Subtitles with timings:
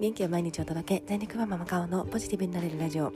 [0.00, 3.12] 元気を毎日お届け在肉マママカオのポジティブになれるラジオ。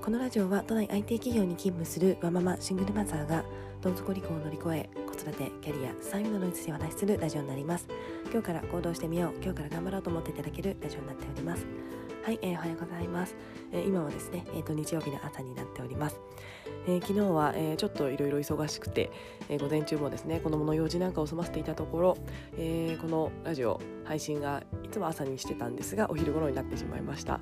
[0.00, 3.44] このラジオは都内 IT 企業に勤務するワママシングルマザーが
[3.82, 7.86] どん底離婚を乗り越え子育てキャリア産業のについて話するラジオになります。
[8.32, 9.34] 今日から行動してみよう。
[9.42, 11.66] 今日から頑張ろうと思っていただけるラジオになっております。
[12.22, 13.34] はい、えー、おはようございます、
[13.72, 16.20] えー、今はですね、えーと、日曜日の朝になっております、
[16.86, 19.10] えー、昨日は、えー、ちょっといろいろ忙しくて、
[19.48, 22.18] えー、午前中もですね子供の用事なんかを済ませていたところ、
[22.56, 27.40] えー、このラジオ配信がいつも朝にしてたんですがお昼頃になってしまいました、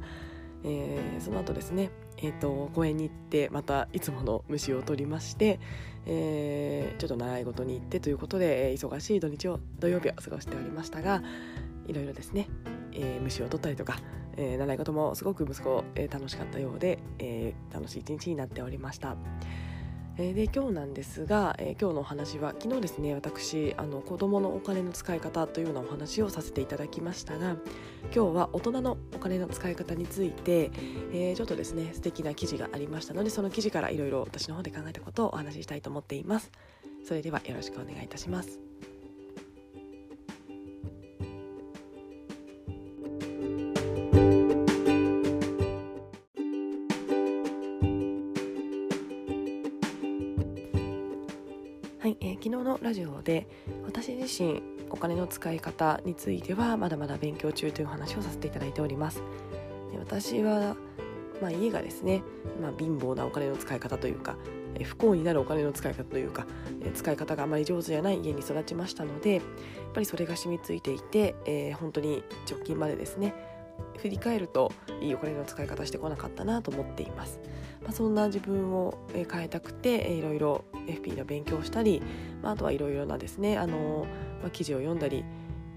[0.64, 5.59] えー、その後ですね、えーと、公園に行ってまたいつもの虫を取りまして、
[6.06, 11.22] えー、ちょっと習い事に行ってということで、えー、忙しい土日を土曜日を過ごしておりましたが
[11.86, 12.48] いろいろですね、
[12.92, 13.98] えー、虫を取ったりとか
[14.40, 19.16] えー、習い事もすごく息子、えー、楽しかったようで、えー、楽しい一日になっておりました。
[20.18, 27.56] えで今日なんですが、え今日のお話は昨日ですね私あの子どものお金の使い方というようなお話をさせていただきましたが
[28.14, 30.72] 今日は大人のお金の使い方について、
[31.14, 36.50] えちょっとですね素敵な記事がありましたのでその記事からいろいろ私の方で考えたことをお話ししたいと思っています。
[37.02, 38.69] それではよろしくお願いいたします。
[52.59, 53.47] 日のラジオで
[53.84, 59.23] 私自身お金の使い方についてはまだまだ勉強中という話をさせていただいております。
[59.93, 60.77] で私は、
[61.41, 62.23] まあ、家がですね、
[62.61, 64.37] まあ、貧乏なお金の使い方というか
[64.84, 66.47] 不幸になるお金の使い方というか
[66.95, 69.43] 使い方があまり上手じゃない家に育ちましたのでやっ
[69.93, 73.34] ぱりそれが染みついていて、えー、本当に直近までですね
[73.98, 77.41] 振り返るといいお金の使い方してこなかったなと思っています、
[77.83, 82.03] まあ、そんな自分を変えたくていろいろ FP の勉強をしたり、
[82.42, 84.06] まあ、あとはいろいろなですねあの、
[84.42, 85.25] まあ、記事を読んだり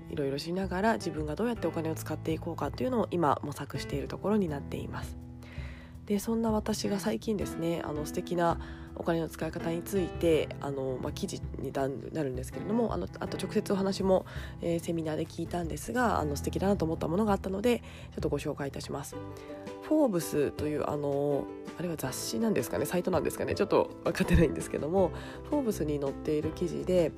[0.10, 5.18] いろいろしながら自分がどうやってお金を使っていこうかというのを今模索しているところになっています
[6.06, 8.60] でそんな私が最近ですねあの素敵な
[8.96, 14.26] お金の使い方についてあの、まあ、記事になるんですけれどもあのあと直接お話も、
[14.62, 17.86] えー、セミナーで聞いたんですがあの素敵だなと思ったものがあったのでちょ
[18.20, 19.16] っとご紹介いたします。
[19.94, 21.46] フォーブスというあの
[21.78, 22.86] あれは雑誌なんですかね？
[22.86, 23.56] サイトなんですかね？
[23.56, 25.12] ちょっと分かってないんですけども
[25.50, 27.12] フォーブスに載っている記事で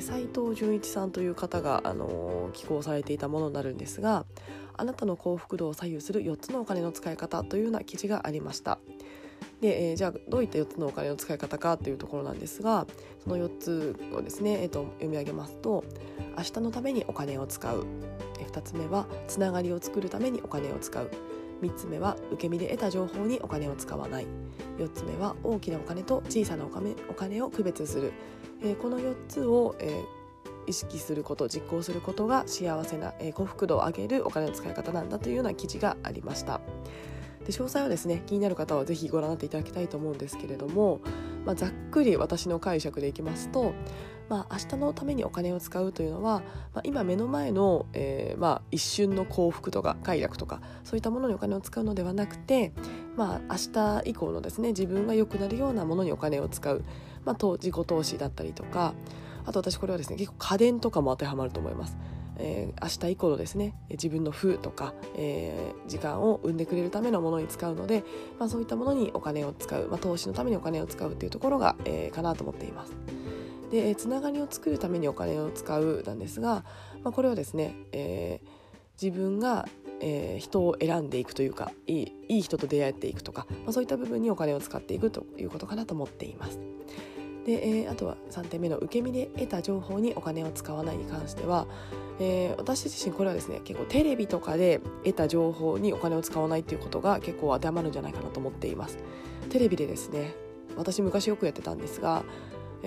[0.00, 4.24] 斉藤純一さんという方があの寄稿されていたものになるんですが
[4.74, 8.78] あなたの幸福度を左右する4つのお金の使い方というような記事がありました。
[9.60, 12.86] で、えー、じゃあどういった4つのお金の使い方かというところなんですが
[13.22, 15.84] その4つをですね、えーと、読み上げますと
[16.36, 17.84] 明日のためにお金を使う。
[18.52, 21.10] 2つ目はつながりを作るためにお金を使う。
[21.62, 24.26] 3つ目は受け身で得た情報にお金を使わない
[24.78, 28.12] 4つ目は大きなお金と小さなお金お金を区別する、
[28.62, 30.22] えー、この4つを、えー
[30.66, 36.60] 意識すること実行することが幸せな、えー、幸福度を上げるお金の使い方なんだというような記事がありました。
[37.44, 41.00] で詳細はですね気になる方は是非ご覧になっていただきたいと思うんですけれども、
[41.44, 43.74] まあ、ざっくり私の解釈でいきますと、
[44.28, 46.42] まあ、明日のためにお金を使うというのは、
[46.74, 52.72] まあ、今目の前の、えー、まあ、一瞬の幸福とか快楽とかそういったものにお金を使うのではなくて、
[53.16, 56.84] まあ、明日以降のですね自分が良くなるようなものにお金を使う、
[57.24, 58.94] まあ、自己投資だったりとか
[59.44, 61.96] あと私これはですね結構家電とかも当てはまると思います。
[62.44, 68.02] えー、明日以降のですね自分の負とか、えー、時間を生んでくれるためのものに使うので、
[68.38, 72.92] まあ、そういったものにお金を使う、まあ、投資のためにお金を使うっていうところが、えー、かなと思っています。
[73.70, 76.64] でつながりを作るためにお金を使うなんですが、
[77.02, 78.48] まあ、これはですね、えー、
[79.02, 79.66] 自分が、
[80.00, 86.58] えー、人を選んでいくというかいいいい人と出会えていくとか、まあ、そういった部分にお金を使っていくということかなと思っています。
[87.44, 91.66] で、えー、あとは3点目の受け身で得た情報にお金を使わないに関しては、
[92.20, 98.98] えー、私自身これはですね結構テレビとかで得た情報にお金を使わないっていうことが結構当てはまるんじゃないかなと思っています。
[99.50, 100.34] テレビでですね
[100.76, 102.22] 私昔よくやってたんですが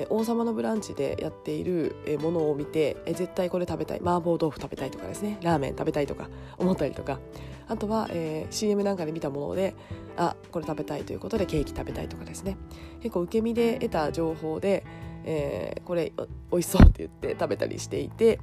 [0.10, 4.00] 王様のブランチでやっているものを見て絶対これ食べたい。
[4.00, 5.38] 麻婆豆腐食べたいとかですね。
[5.42, 7.20] ラーメン食べたいとか思ったりとか。
[7.68, 9.76] あとは、えー、CM なんかで見たもので
[10.18, 12.58] あこれ食べたいということでケーキ食べたいとかですね。
[13.02, 14.86] 結構受け身で得た情報で、
[15.24, 16.14] えー、これ
[16.52, 18.40] 美味しそうって言って食べたりしていて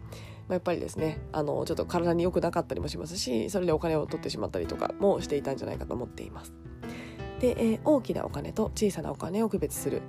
[0.49, 6.53] やっぱりですねあのちょっと体に良くなかったりもしますしそれでお金を取ってしまったりとかもしていたんじゃないかと思っています。
[7.41, 10.03] で、えー、大きなお金と小さなお金を区別する。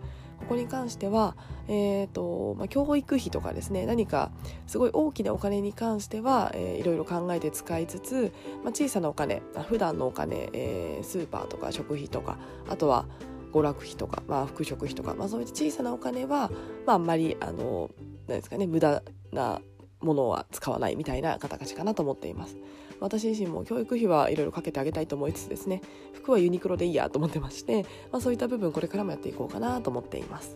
[0.43, 1.35] ここに関しては、
[1.67, 4.31] えーとまあ、教育費とかですね何か
[4.67, 12.37] すごい大きなお金に関しては、えー、いろいろ考えて使いつつ、まあ、小さなお金普段のお金、えー、スーパーとか食費とか
[12.69, 13.05] あとは
[13.53, 16.51] 娯楽費とか、まあ、服飾費とか、まあ、そういった小さなお金は、
[16.85, 17.89] まあ、あんまりあの
[18.27, 19.01] なんですかね無駄
[19.31, 19.61] な
[20.01, 22.57] ものは使わないみたいな形かなと思っています。
[23.03, 25.81] 私自身も教育費はいろいろかけてあげたいと思いつつですね
[26.13, 30.55] 服はユニクロでいいやと思ってまして、まあ、そういった部分これからもやっていこうかなと思っています。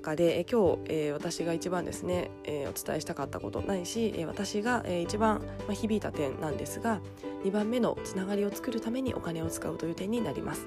[0.00, 7.00] 中で、え今日、え私が一番ですね、えお伝えしたかったことないし、え私が、え一番、ま響いた点なんですが
[7.44, 10.66] 2番目のつながりを作るためにお金を使うという点になります。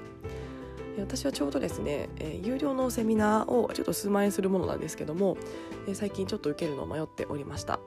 [0.96, 5.36] 私はちょうどですね、え有料のセミナーをちょっと数万円するものなんですけども、
[5.88, 7.80] え最近ちょっと受けるのを迷っておりました。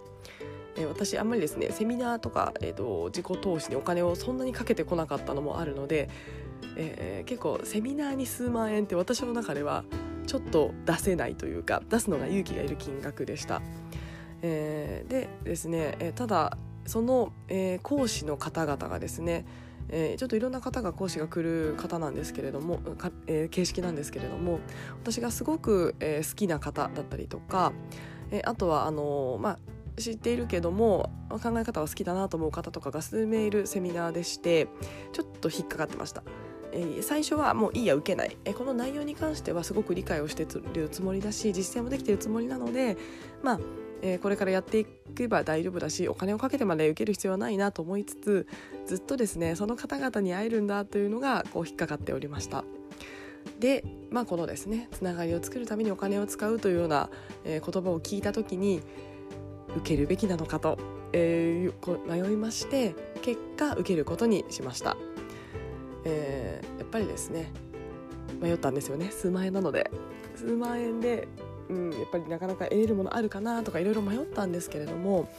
[0.76, 6.08] え私あんまりですねセミナーとか、えーと、自己投資にお金をそんなにかけてこなかったのもあるので、
[6.76, 9.86] えー、結構セミナーに数万円って私の中では
[10.28, 13.62] ちょっと出せないというか出すのが勇気がいる金額でした。
[14.44, 19.46] えー、でですね、えー、ただその、えー、講師の方々がですね
[19.90, 22.80] えー、ちょっといろんな方が講師が来る方なんですけれども、
[23.28, 24.60] えー、形式なんですけれども
[25.02, 27.72] 私がすごく、えー、好きな方だったりとか、
[28.32, 29.60] えあとはあのまあ
[30.02, 34.68] 知っているけども考え方は好きだなと思う方とかが数名いるセミナーでして
[35.14, 36.24] ちょっと引っかかってました。
[36.78, 42.98] え、最初はもういいや受けない、え、この内容に関してはすごく理解をしてるつもりだし実践もできてるつもりなので
[43.44, 43.60] まあ
[44.02, 44.86] え、これからやってい
[45.16, 48.48] けば大丈夫だしお金をかけてまで受ける必要はないなと思いつつ
[48.86, 52.64] ずっとですねその方々に会えるんだというのがこう引っかかっておりました。
[53.60, 57.10] で、まあ、このですねつながりを作るためにお金を使うというような、
[57.44, 58.82] え、言葉を聞いた時に
[59.78, 60.78] 受けるべきなのかと、
[61.14, 64.96] えー、迷いまして結果受けることにしました。
[66.08, 67.52] えー、やっぱりですね
[68.42, 69.92] 迷ったんですよね数万円なので
[70.36, 71.28] 数万円で、
[71.70, 75.30] うん、やっぱりなかなか得れるものあるかなとかいろいろ迷ったんですけれども、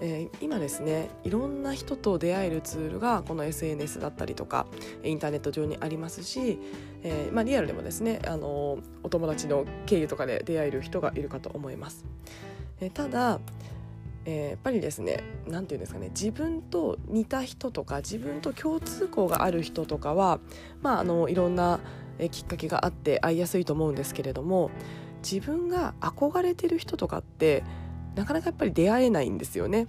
[0.00, 4.66] えー、今ですねいろんな人と出会えるツールがこの SNS だったりとか
[5.02, 6.58] インターネット上にありますし、
[7.02, 12.04] えー、まあ、リアルでもですねあのお友達の経由とかで出会える人がいるかと思います。
[12.80, 13.40] えただ
[14.30, 20.38] えー、やっぱりですね何て言うんですかね自分と似た人とか自分と共通項がある人とかは
[20.82, 21.80] まああのいろんな
[22.30, 24.70] きっかけがあって会いやすいと思うんですけれども
[25.22, 27.64] 自分が憧れてる人とかって
[28.16, 29.86] なかなかやっぱり出会えないんですよね。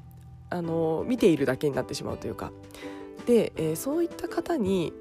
[0.49, 2.51] あの見ているだけになってしまうというか。
[3.25, 4.93] で、えー、そういった方に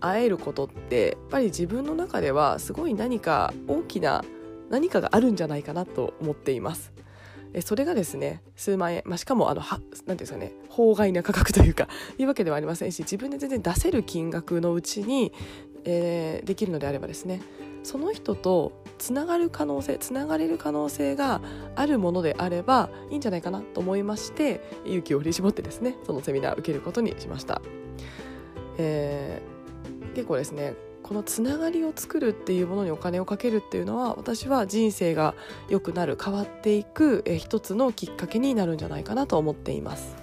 [0.00, 4.24] 会えることってやっぱり自分の中ではすごい何か大きな
[4.70, 6.95] 何かがあるんじゃないかなと思っています。
[7.56, 11.88] えそれがですね数万円、まあ、しかもあのはなんですかね法外な価格というか
[12.18, 15.32] いうわけではありませんし自分で全然出せる金額のうちに、
[15.84, 17.40] えー、できるのであればですね
[17.82, 21.40] その人とつながる可能性つながれる可能性が
[21.76, 27.62] あるものであればいいんじゃないかなと思いまして勇気を振り絞ってですねそのセミナーを受けることにしました。
[28.78, 30.74] えー、結構ですね
[31.06, 35.36] このつながりを作るっていうものにお金をかけるっていうのは私は人生が
[35.68, 40.16] 良くなる変わっていくえ一つのきっかけになるんじゃないかなと思っています。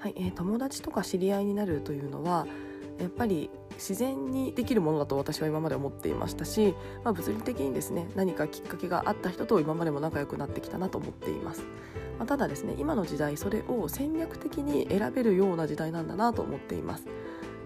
[0.00, 2.44] はいえー、友達とか知り合いになるというのは
[2.98, 11.62] やっぱり自然にできるものだと私は今まで思っていましたし、まあ、物理的にですね何かきっかけがあった人と今までも仲良くなってきたなと思っています、
[12.18, 17.06] まあ、ただですね今の時代それを戦略的に選べるような時代なんだなと思っています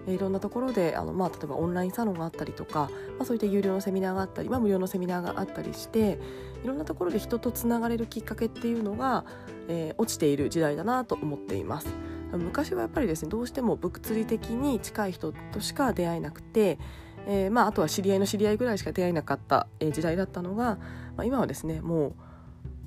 [0.05, 6.19] いろんなところであの、まあ、例えばオンラインサロンがあったりとか、まあ、そういった有料のセミナーがあったり、まあ、無料のセミナーがあったりして
[6.63, 9.25] いろんなところで人とつながれるきっかけっていうのが、
[9.67, 11.87] えー、落ちている時代だなと思っています。
[12.37, 16.79] 昔はやっぱりですねどうしても物理的に近い人としか出会えなくて、
[17.27, 20.77] えー、まあ、あとは知り合いの知り合いぐらいしか出会えなかった、時代だったのが、
[21.15, 22.13] まあ、今はですねもう、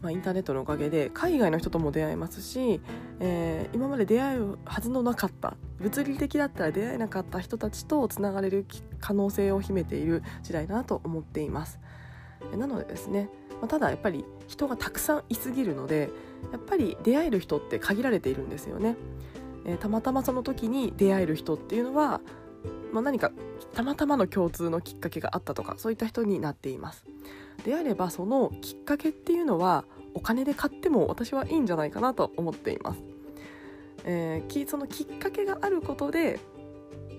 [0.03, 2.81] まあ、インターネットのおかげで海外の人とも出会えますし、
[3.21, 8.67] えー、今まで出会うはずのなかった物理的だったら出会えなかった人たちとつながれる
[9.01, 11.81] 可能性を秘めている時代だなと思っています。
[12.57, 13.29] なのでですね、
[13.61, 16.11] ま、ただやっぱり人がたくさんいすぎるので
[16.53, 18.97] やっぱり出会える人って限られているんですよね。
[19.67, 22.21] えー、たまたまその時に出会える人っていうのは、
[22.93, 23.33] まあ、何か
[23.75, 27.05] たまたまの共通のきっかけがあったとかそういった人になっています。
[27.65, 33.03] であればそのきっかけっていうのはお金で買っても私はいいんじゃないかなと思っています。
[34.05, 36.39] えー、そのきっかけがあることで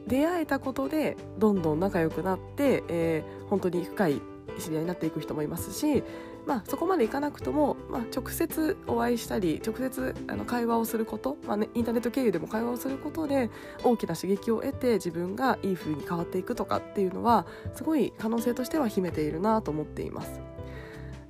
[0.08, 4.22] 出会えたことでどんどん仲良くなって、えー、本当に深い
[4.60, 6.04] 知り合いになっていく人もいますし
[6.48, 13.50] まあ、そこまでいかなくとも、まあ、直接お会いしたり直接あの会話をすること、まあね、インターネット経由でも会話をすることで
[13.84, 20.40] 大きな刺激を得て自分がいい風に変わっていくとかっていうのはすごい可能性としては秘めているなと思っています。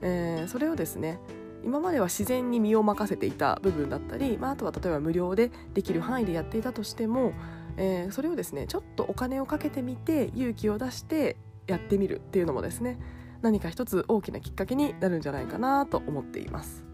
[0.01, 1.19] えー、それをですね
[1.63, 7.33] 今までは自然に身を任せていた部分だったり、まあ、あとは例えば無料でできる範囲でやっていたとしても、
[7.77, 11.35] えー、それをですねちょっとお金をかけてみて勇気を出して
[11.67, 12.99] やってみるっていうのもですね
[13.41, 16.86] 何か一つ大きなきっかけになるんじゃないかなと思っています。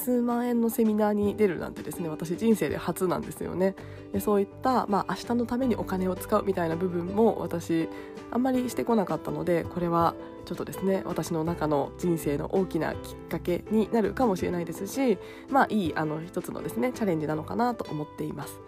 [0.00, 3.76] 数万円のセミナーに出るなんてですね私人生で初なんですよね
[4.12, 7.88] でそういった、まあ、明日のためにお金を使うみたいな部分も私
[8.30, 10.14] あんまりしてこなかったのでこれは
[10.46, 15.18] ちょっとですね私の中の人生の大きなきっかけになるかもしれないですし
[15.50, 18.60] まあいいあの一つのですねチャレンジなのかなと思っています。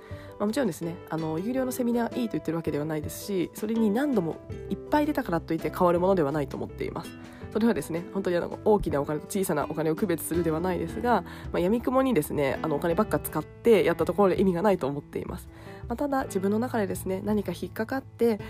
[0.42, 4.38] まあ、もちろんですねあの有料のセミナーいいと言ってるわけではないですしそれに何度も
[4.70, 7.10] いっぱい出たからといって変わるものではないと思っています。
[7.52, 11.22] それはですね本当にあの大きなお金と小さなお金を区別するではないですが、
[11.52, 15.48] まあ、闇雲にですねあのお金ばっか使ってやったところで意味がないと思っています、
[15.86, 18.40] まあ、ただ自分の中でですね何か引っかかって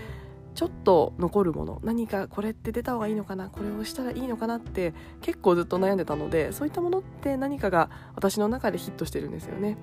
[0.55, 9.77] ちょっと残るもの何かこれって出た方がいいのかなこれをしたらいいのかなって結構ずっと悩んでたのでそういったものって何かが私の中でヒットしてるんですよね。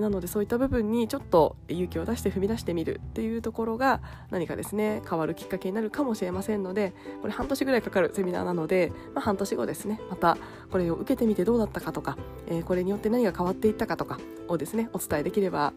[0.00, 10.38] なのでそういった部分にちょっと勇気を出して踏み出してみるっていうところが何かですね変わるきっかけになるかもしれませんのでこれ半年ぐらいかかるセミナーなので、まあ、半年後ですねまた
[10.70, 12.16] これを受けてみてどうだったかとか、
[12.48, 14.18] えー、これによって何が変わっていったかとか
[14.48, 15.72] をですねお伝えできれば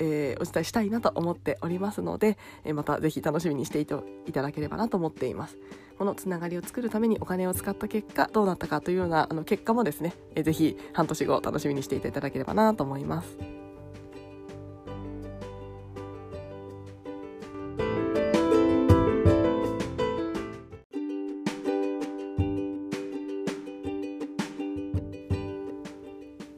[0.00, 4.02] えー、お伝えしたいなと思っておりますので、えー、またぜひ楽しみにしていた
[4.42, 5.58] だければなと思っています。
[5.98, 13.36] このつながりを作るためにお金を使った結果どうなったかというようなあの結果もですね、えー、ぜひ半年後楽しみにしていただければなと思います。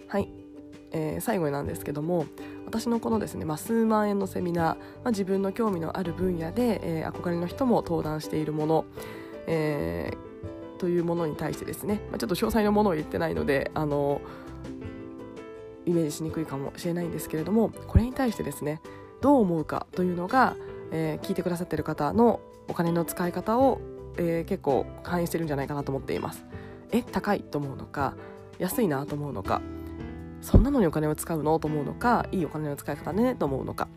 [0.06, 0.28] はい、
[0.92, 2.26] え、最後なんですけども
[2.66, 8.84] 私のこのですね、まあ、数万円のセミナー、まあ、自分の興味のある分野で、えー、憧れの人も登壇しているもの、
[9.46, 14.20] えー、というものに対してですね、まあ、ちょっと詳細なものを言ってないのであの
[15.86, 18.80] イメージしにくいかもしれないんですけれどもこれに対してですね
[19.20, 20.56] どう思うかというのが、
[20.92, 23.80] えー、聞いてくださっている方のお金の使い方を、
[24.16, 26.44] えー、結構反映してるんじゃないかなと思っています。
[26.92, 28.14] え高いと思うのか
[28.58, 29.62] 安いなと思うのか
[30.42, 33.88] そんなのにお金を使うのと思うのかいいお金の使い方ねと思うのか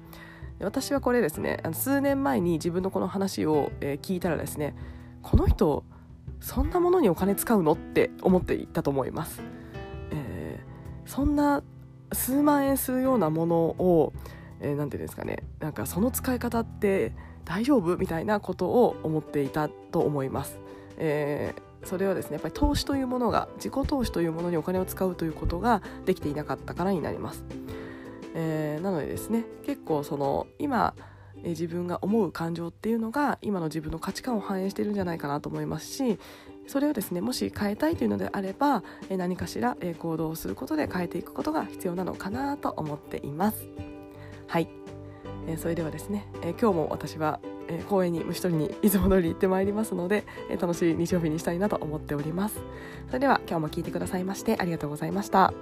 [0.59, 4.75] 私はこれですね数年前に自分のこの話を、え聞いたらですね
[5.23, 5.83] この人
[6.39, 9.41] そんなものにお金使うのって思っていたと思います、
[10.11, 11.63] えー、そんな
[12.11, 14.13] 数万円するようなものを
[14.59, 15.39] 何、えー、て言うんですかね。
[15.59, 17.13] なんかその使い方って
[17.45, 20.59] 大丈夫みたいなことを思っていたと思います、
[20.97, 27.43] えーそれはですねやっぱり投資というものが自己投資というものにお金を使うということができていなかったからになります、
[28.35, 30.93] えー、なのでですね結構その今
[31.43, 36.19] え自分が思う感情っていうのが今の自分の価値観を反映してるんじゃないかなと思いますし
[36.67, 43.67] それをですねもし変えたいというのであればえ何かしらえ行動をすることで変えていくことが必要なのかなと思っています。
[44.47, 44.67] はい、
[45.47, 52.59] えそれではですねえ今日も私はえ、公園に虫取りにいつも通り行ってまいりますので、え、楽しい日曜日にしたいなと思っております。
[53.07, 55.53] それでは今日も聞いてくださいましてありがとうございました。